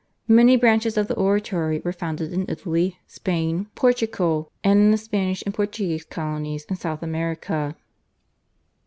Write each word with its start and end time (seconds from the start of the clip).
Many 0.27 0.57
branches 0.57 0.97
of 0.97 1.07
the 1.07 1.13
Oratory 1.13 1.79
were 1.85 1.93
founded 1.93 2.33
in 2.33 2.47
Italy, 2.49 2.97
Spain, 3.05 3.67
Portugal, 3.75 4.51
and 4.63 4.79
in 4.79 4.89
the 4.89 4.97
Spanish 4.97 5.43
and 5.45 5.53
Portuguese 5.53 6.05
colonies 6.05 6.65
in 6.67 6.75
South 6.75 7.03
America. 7.03 7.75